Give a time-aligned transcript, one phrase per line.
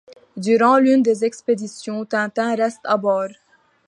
[0.35, 3.29] Durant l’une des expéditions, Tintin reste à bord.